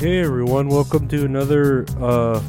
[0.00, 2.42] Hey everyone, welcome to another uh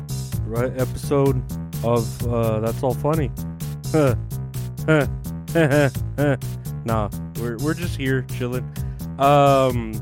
[0.46, 1.44] right episode
[1.84, 3.30] of uh That's All Funny.
[6.86, 7.10] nah,
[7.42, 8.64] we're we're just here chilling.
[9.20, 10.02] Um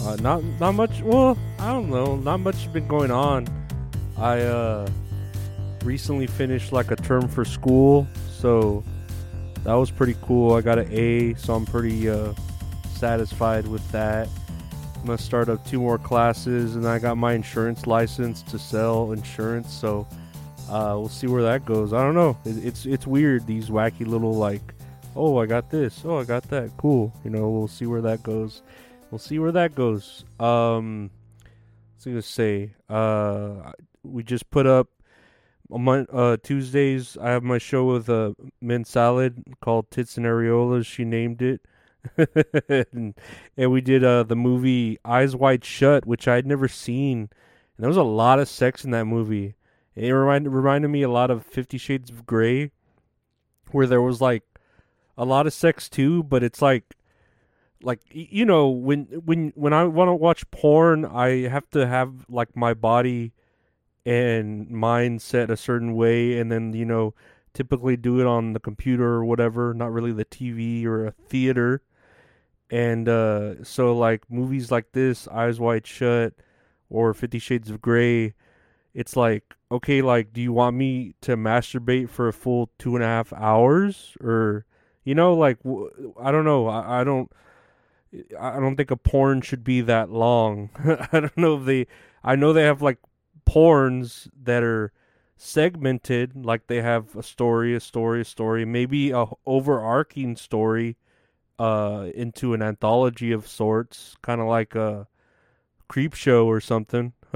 [0.00, 3.48] uh, not not much well, I don't know, not much has been going on.
[4.18, 4.86] I uh
[5.82, 8.84] recently finished like a term for school, so
[9.64, 10.56] that was pretty cool.
[10.56, 12.34] I got an A, so I'm pretty uh
[12.96, 14.28] satisfied with that.
[15.02, 19.10] I'm gonna start up two more classes, and I got my insurance license to sell
[19.10, 19.72] insurance.
[19.72, 20.06] So
[20.70, 21.92] uh, we'll see where that goes.
[21.92, 22.38] I don't know.
[22.44, 24.62] It, it's it's weird these wacky little like,
[25.16, 27.12] oh I got this, oh I got that, cool.
[27.24, 28.62] You know, we'll see where that goes.
[29.10, 30.24] We'll see where that goes.
[30.38, 31.10] Um,
[32.06, 32.70] I gonna say?
[32.88, 33.72] Uh,
[34.04, 34.86] we just put up
[35.68, 37.18] on my uh Tuesdays.
[37.20, 40.86] I have my show with uh Mint Salad called Tits and Areolas.
[40.86, 41.60] She named it.
[42.16, 43.14] And,
[43.56, 47.18] and we did uh the movie Eyes Wide Shut, which I had never seen.
[47.76, 49.54] And there was a lot of sex in that movie.
[49.94, 52.70] It reminded reminded me a lot of Fifty Shades of Grey,
[53.70, 54.42] where there was like
[55.16, 56.96] a lot of sex too, but it's like
[57.82, 62.26] like you know when when when I want to watch porn, I have to have
[62.28, 63.32] like my body
[64.04, 67.14] and mind set a certain way, and then you know
[67.52, 71.82] typically do it on the computer or whatever, not really the TV or a theater
[72.72, 76.32] and uh, so like movies like this eyes wide shut
[76.88, 78.32] or 50 shades of gray
[78.94, 83.04] it's like okay like do you want me to masturbate for a full two and
[83.04, 84.16] a half hours?
[84.20, 84.64] Or
[85.04, 85.58] you know like
[86.20, 86.66] i don't know.
[86.66, 87.30] I, I don't
[88.38, 90.70] i don't think a porn should be that long.
[91.12, 91.86] I don't know if they
[92.24, 92.98] i know they have like
[93.46, 94.92] porns that are
[95.36, 100.96] segmented like they have a story a story a story maybe a overarching story
[101.62, 105.06] uh into an anthology of sorts, kind of like a
[105.88, 107.12] creep show or something.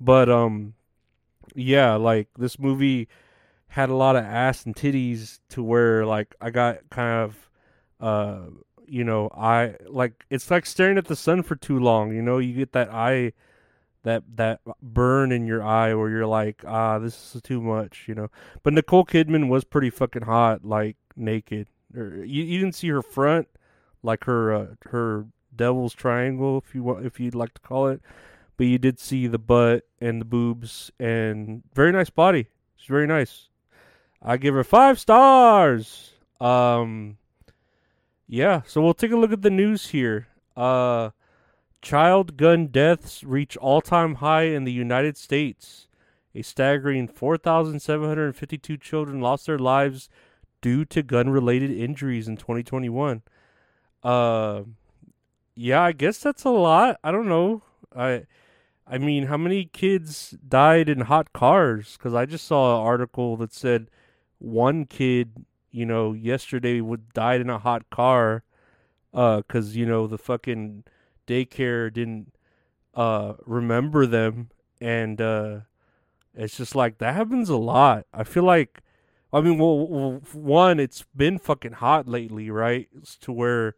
[0.00, 0.74] but um
[1.54, 3.08] yeah, like this movie
[3.68, 7.50] had a lot of ass and titties to where like I got kind of
[8.00, 8.50] uh
[8.86, 12.38] you know, I like it's like staring at the sun for too long, you know,
[12.38, 13.34] you get that eye
[14.02, 18.14] that that burn in your eye where you're like, ah, this is too much, you
[18.14, 18.28] know.
[18.62, 23.02] But Nicole Kidman was pretty fucking hot, like naked or you, you didn't see her
[23.02, 23.48] front,
[24.02, 28.00] like her uh, her devil's triangle, if you want, if you'd like to call it,
[28.56, 32.48] but you did see the butt and the boobs and very nice body.
[32.76, 33.48] She's very nice.
[34.20, 36.12] I give her five stars.
[36.40, 37.18] Um,
[38.26, 38.62] yeah.
[38.66, 40.28] So we'll take a look at the news here.
[40.56, 41.10] Uh,
[41.80, 45.88] child gun deaths reach all-time high in the United States.
[46.34, 50.08] A staggering 4,752 children lost their lives
[50.62, 53.20] due to gun related injuries in 2021.
[54.02, 54.62] Uh,
[55.54, 56.98] yeah, I guess that's a lot.
[57.04, 57.62] I don't know.
[57.94, 58.24] I,
[58.86, 61.96] I mean, how many kids died in hot cars?
[61.98, 63.90] Because I just saw an article that said
[64.38, 68.44] one kid, you know, yesterday would died in a hot car,
[69.14, 70.84] uh, because you know the fucking
[71.26, 72.34] daycare didn't
[72.94, 74.50] uh remember them,
[74.80, 75.60] and uh,
[76.34, 78.06] it's just like that happens a lot.
[78.12, 78.81] I feel like
[79.32, 82.88] I mean, well, one, it's been fucking hot lately, right?
[82.96, 83.76] It's to where,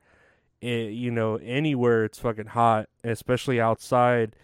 [0.61, 4.35] it, you know, anywhere it's fucking hot, especially outside,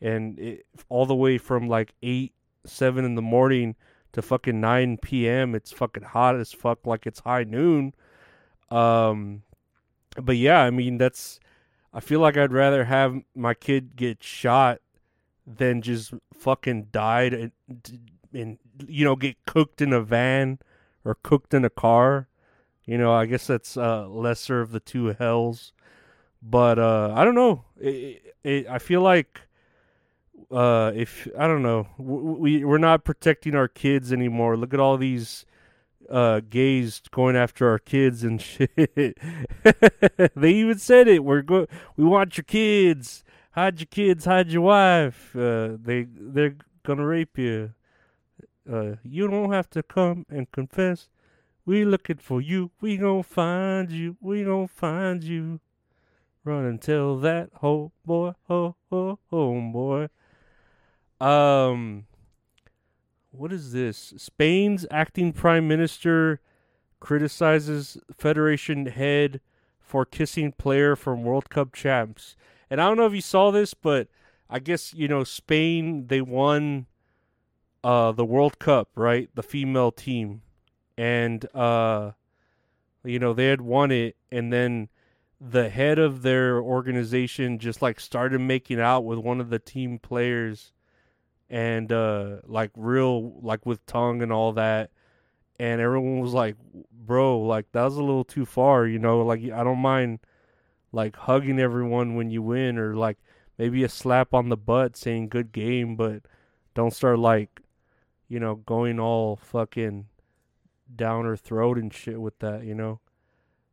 [0.00, 2.34] and it, all the way from like eight,
[2.66, 3.76] seven in the morning
[4.12, 5.54] to fucking nine p.m.
[5.54, 7.94] It's fucking hot as fuck, like it's high noon.
[8.70, 9.42] Um,
[10.20, 11.40] but yeah, I mean, that's.
[11.94, 14.80] I feel like I'd rather have my kid get shot
[15.46, 17.52] than just fucking died and,
[18.34, 20.58] and you know, get cooked in a van
[21.04, 22.28] or cooked in a car.
[22.84, 25.72] You know, I guess that's uh, lesser of the two hells.
[26.42, 27.64] But uh, I don't know.
[27.80, 29.40] It, it, I feel like
[30.50, 34.56] uh, if I don't know, we we're not protecting our kids anymore.
[34.56, 35.44] Look at all these
[36.08, 38.70] uh, gays going after our kids and shit.
[40.34, 41.24] they even said it.
[41.24, 41.66] We're go.
[41.96, 43.24] We want your kids.
[43.52, 44.24] Hide your kids.
[44.24, 45.34] Hide your wife.
[45.36, 47.74] Uh, they they're gonna rape you.
[48.70, 51.08] Uh, you don't have to come and confess.
[51.64, 52.70] We looking for you.
[52.80, 54.16] We gonna find you.
[54.20, 55.60] We gonna find you.
[56.44, 60.08] Run and tell that ho boy, ho ho home boy.
[61.20, 62.06] Um,
[63.30, 64.14] what is this?
[64.16, 66.40] Spain's acting prime minister
[67.00, 69.40] criticizes Federation head
[69.78, 72.36] for kissing player from World Cup champs.
[72.70, 74.08] And I don't know if you saw this, but
[74.50, 76.86] I guess you know Spain they won
[77.88, 79.30] uh the World Cup, right?
[79.34, 80.42] The female team.
[80.98, 82.12] And uh
[83.02, 84.90] you know, they had won it and then
[85.40, 89.98] the head of their organization just like started making out with one of the team
[89.98, 90.72] players
[91.48, 94.90] and uh like real like with tongue and all that
[95.58, 96.56] and everyone was like
[96.92, 100.18] bro like that was a little too far you know like i don't mind
[100.92, 103.16] like hugging everyone when you win or like
[103.56, 106.20] maybe a slap on the butt saying good game but
[106.74, 107.62] don't start like
[108.28, 110.06] you know going all fucking
[110.94, 113.00] down her throat and shit with that you know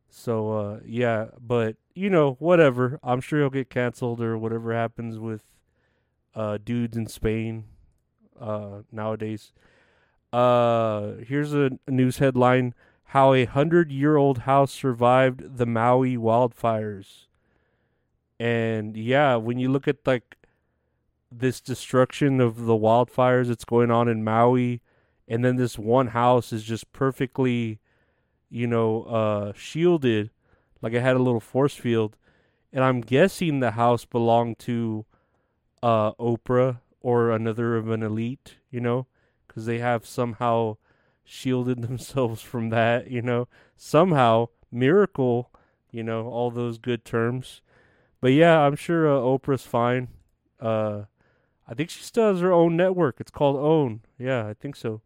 [0.08, 5.18] so uh yeah but you know whatever i'm sure he'll get canceled or whatever happens
[5.18, 5.42] with
[6.36, 7.64] uh, dudes in Spain
[8.38, 9.52] uh, nowadays.
[10.32, 12.74] Uh, here's a news headline:
[13.04, 17.26] How a hundred-year-old house survived the Maui wildfires.
[18.38, 20.35] And yeah, when you look at like
[21.30, 24.80] this destruction of the wildfires that's going on in Maui,
[25.28, 27.80] and then this one house is just perfectly,
[28.48, 30.30] you know, uh, shielded,
[30.80, 32.16] like it had a little force field,
[32.72, 35.06] and I'm guessing the house belonged to
[35.82, 39.06] uh, Oprah or another of an elite, you know,
[39.46, 40.76] because they have somehow
[41.24, 45.50] shielded themselves from that, you know, somehow miracle,
[45.90, 47.62] you know, all those good terms.
[48.20, 50.08] But yeah, I'm sure uh, Oprah's fine.
[50.60, 51.02] Uh,
[51.68, 53.16] I think she still has her own network.
[53.18, 54.00] It's called Own.
[54.18, 55.00] Yeah, I think so.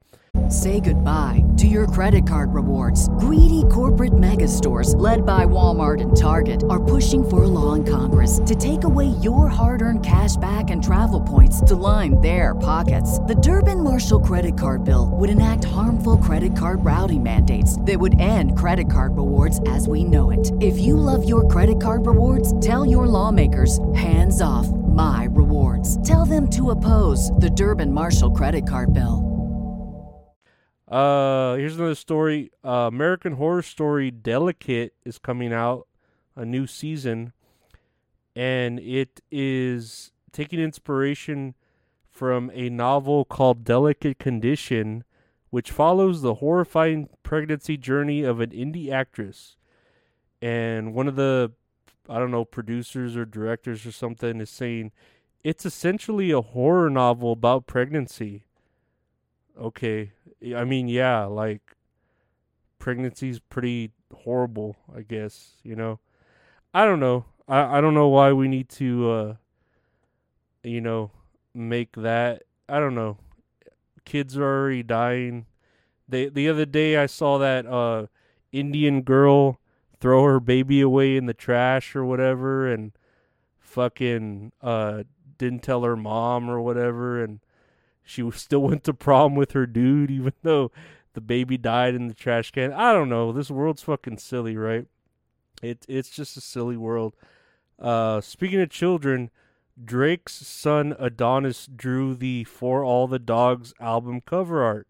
[0.49, 3.09] Say goodbye to your credit card rewards.
[3.19, 7.85] Greedy corporate mega stores, led by Walmart and Target, are pushing for a law in
[7.85, 12.55] Congress to take away your hard earned cash back and travel points to line their
[12.55, 13.19] pockets.
[13.21, 18.21] The Durbin Marshall credit card bill would enact harmful credit card routing mandates that would
[18.21, 20.53] end credit card rewards as we know it.
[20.61, 25.50] If you love your credit card rewards, tell your lawmakers hands off my rewards.
[26.05, 29.31] Tell them to oppose the Durbin Marshall credit card bill.
[30.87, 32.51] Uh, here's another story.
[32.63, 35.87] Uh, American Horror Story Delicate is coming out,
[36.37, 37.33] a new season,
[38.37, 41.55] and it is taking inspiration
[42.11, 45.05] from a novel called Delicate Condition,
[45.49, 49.57] which follows the horrifying pregnancy journey of an indie actress.
[50.43, 51.53] And one of the,
[52.07, 54.93] I don't know, producers or directors or something is saying
[55.43, 58.45] it's essentially a horror novel about pregnancy.
[59.59, 60.13] Okay,
[60.55, 61.77] I mean, yeah, like
[62.79, 66.01] pregnancy's pretty horrible, I guess, you know.
[66.73, 67.25] I don't know.
[67.49, 69.35] I I don't know why we need to uh
[70.63, 71.11] you know,
[71.55, 73.19] make that I don't know.
[74.05, 75.47] Kids are already dying.
[76.09, 78.07] They the other day I saw that uh
[78.53, 79.61] Indian girl
[80.01, 82.93] throw her baby away in the trash or whatever and
[83.59, 85.05] fucking uh
[85.41, 87.41] didn't tell her mom or whatever and
[88.03, 90.71] she still went to prom with her dude, even though
[91.15, 92.73] the baby died in the trash can.
[92.73, 93.33] I don't know.
[93.33, 94.87] This world's fucking silly, right?
[95.63, 97.15] It it's just a silly world.
[97.79, 99.31] Uh, speaking of children,
[99.83, 104.87] Drake's son Adonis drew the For All the Dogs album cover art,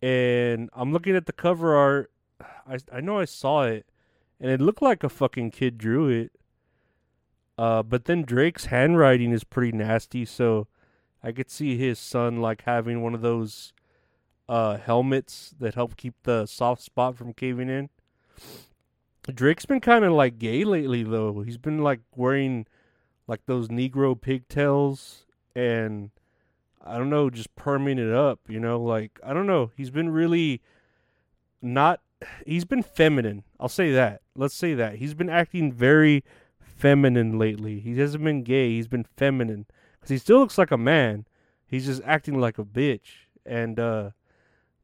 [0.00, 2.10] and I'm looking at the cover art.
[2.66, 3.86] I I know I saw it,
[4.40, 6.32] and it looked like a fucking kid drew it.
[7.56, 10.66] Uh, but then Drake's handwriting is pretty nasty, so
[11.22, 13.72] I could see his son like having one of those
[14.46, 17.88] uh helmets that help keep the soft spot from caving in.
[19.32, 21.40] Drake's been kind of like gay lately though.
[21.42, 22.66] He's been like wearing
[23.26, 25.24] like those negro pigtails
[25.56, 26.10] and
[26.84, 29.70] I don't know, just perming it up, you know, like I don't know.
[29.76, 30.60] He's been really
[31.62, 32.00] not
[32.46, 33.44] he's been feminine.
[33.58, 34.20] I'll say that.
[34.36, 34.96] Let's say that.
[34.96, 36.22] He's been acting very
[36.84, 37.80] feminine lately.
[37.80, 39.64] He hasn't been gay, he's been feminine
[39.94, 41.24] because he still looks like a man.
[41.66, 44.10] He's just acting like a bitch, and uh,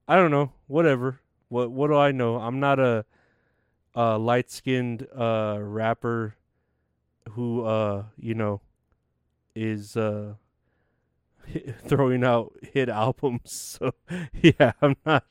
[0.09, 0.53] I don't know.
[0.67, 1.21] Whatever.
[1.51, 2.37] What What do I know?
[2.37, 3.05] I'm not a,
[3.95, 6.37] a light skinned uh, rapper
[7.33, 8.63] who uh, you know
[9.55, 10.37] is uh,
[11.85, 13.79] throwing out hit albums.
[13.81, 13.93] So
[14.41, 15.25] yeah, I'm not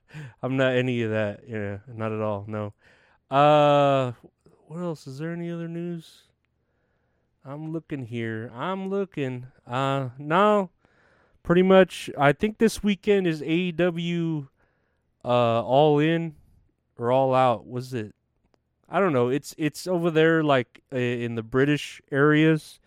[0.44, 1.42] I'm not any of that.
[1.48, 2.46] Yeah, not at all.
[2.48, 2.74] No.
[3.36, 4.12] Uh
[4.68, 5.08] what else?
[5.08, 6.29] Is there any other news?
[7.46, 8.52] I'm looking here.
[8.54, 9.48] I'm looking.
[9.66, 10.70] Uh no.
[11.44, 14.48] Pretty much I think this weekend is AEW
[15.26, 15.28] uh
[15.64, 16.36] all in
[16.98, 17.68] or all out.
[17.68, 18.14] Was it
[18.90, 19.30] I don't know.
[19.30, 22.80] It's it's over there like in the British areas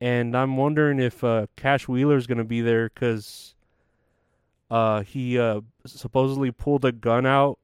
[0.00, 3.54] and I'm wondering if uh, Cash Wheeler is going to be there because
[4.70, 7.58] uh, he uh, supposedly pulled a gun out,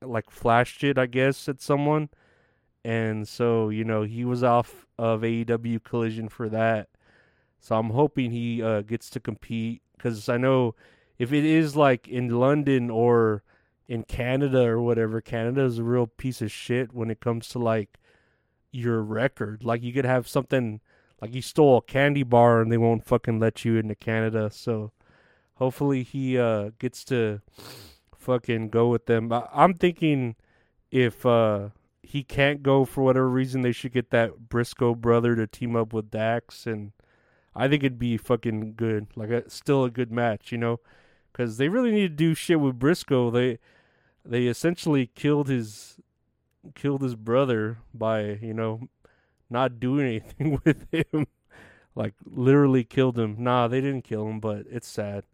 [0.00, 2.10] like flashed it, I guess, at someone,
[2.84, 6.88] and so you know he was off of AEW Collision for that.
[7.60, 10.74] So I'm hoping he uh, gets to compete because I know
[11.18, 13.42] if it is like in London or
[13.88, 17.58] in Canada or whatever, Canada is a real piece of shit when it comes to
[17.58, 17.98] like
[18.70, 19.64] your record.
[19.64, 20.80] Like you could have something
[21.20, 24.50] like you stole a candy bar and they won't fucking let you into Canada.
[24.52, 24.92] So
[25.54, 27.40] hopefully he uh gets to
[28.16, 29.32] fucking go with them.
[29.32, 30.36] I- I'm thinking
[30.90, 31.68] if uh
[32.04, 35.92] he can't go for whatever reason, they should get that Briscoe brother to team up
[35.92, 36.92] with Dax, and
[37.54, 39.08] I think it'd be fucking good.
[39.16, 40.80] Like a, still a good match, you know,
[41.32, 43.30] because they really need to do shit with Briscoe.
[43.30, 43.58] They
[44.24, 45.96] they essentially killed his
[46.74, 48.88] killed his brother by you know
[49.50, 51.26] not doing anything with him.
[51.94, 53.36] like literally killed him.
[53.38, 55.24] Nah, they didn't kill him, but it's sad.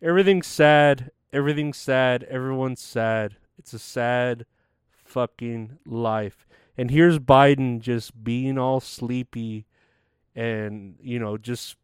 [0.00, 1.10] Everything's sad.
[1.32, 2.22] Everything's sad.
[2.24, 3.36] Everyone's sad.
[3.58, 4.46] It's a sad
[5.08, 6.46] fucking life.
[6.76, 9.66] And here's Biden just being all sleepy
[10.34, 11.76] and, you know, just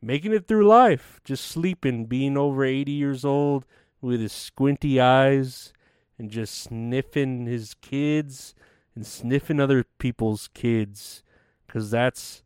[0.00, 3.66] making it through life, just sleeping, being over 80 years old
[4.00, 5.72] with his squinty eyes
[6.18, 8.54] and just sniffing his kids
[8.94, 11.22] and sniffing other people's kids
[11.66, 12.42] because that's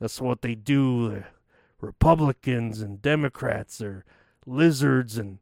[0.00, 1.24] that's what they do.
[1.80, 4.04] Republicans and Democrats are
[4.46, 5.38] lizards and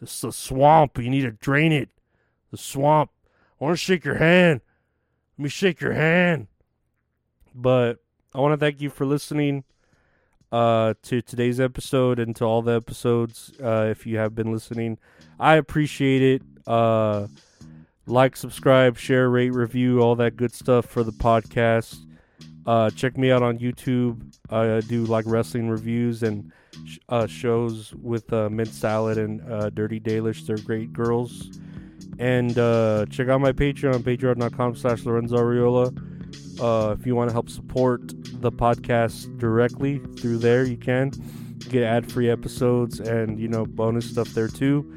[0.00, 0.98] it's the swamp.
[0.98, 1.90] You need to drain it.
[2.50, 3.10] The swamp.
[3.62, 4.60] I want to shake your hand.
[5.38, 6.48] Let me shake your hand.
[7.54, 7.98] But
[8.34, 9.62] I want to thank you for listening
[10.50, 13.52] uh, to today's episode and to all the episodes.
[13.62, 14.98] Uh, if you have been listening,
[15.38, 16.42] I appreciate it.
[16.66, 17.28] Uh,
[18.04, 22.04] like, subscribe, share, rate, review, all that good stuff for the podcast.
[22.66, 24.34] Uh, check me out on YouTube.
[24.50, 26.50] I do like wrestling reviews and
[26.84, 30.44] sh- uh, shows with uh, Mint Salad and uh, Dirty Dalish.
[30.44, 31.60] They're great girls.
[32.22, 35.90] And uh, check out my Patreon, patreon.com slash Lorenzo Ariola.
[36.60, 38.00] Uh, if you want to help support
[38.40, 41.10] the podcast directly through there, you can
[41.68, 44.88] get ad-free episodes and, you know, bonus stuff there too.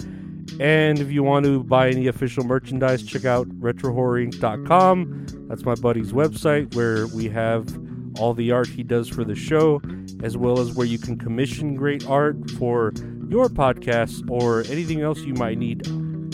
[0.59, 5.47] And if you want to buy any official merchandise, check out retrohorrorinc.com.
[5.47, 7.67] That's my buddy's website where we have
[8.19, 9.81] all the art he does for the show,
[10.21, 12.93] as well as where you can commission great art for
[13.27, 15.87] your podcast or anything else you might need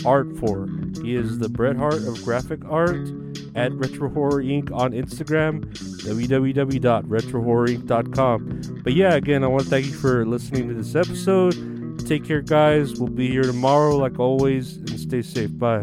[0.04, 0.68] art for.
[1.02, 3.08] He is the Bret Hart of graphic art
[3.54, 4.72] at Retro Horror Inc.
[4.72, 5.64] on Instagram,
[6.04, 8.80] www.retrohorrorinc.com.
[8.82, 12.06] But yeah, again, I want to thank you for listening to this episode.
[12.06, 12.98] Take care, guys.
[12.98, 15.56] We'll be here tomorrow, like always, and stay safe.
[15.58, 15.82] Bye.